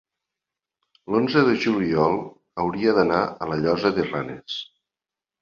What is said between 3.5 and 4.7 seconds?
la Llosa de Ranes.